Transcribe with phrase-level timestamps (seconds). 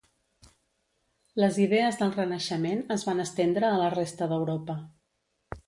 [1.43, 4.81] Les idees del renaixement es van estendre a la resta d'Europa.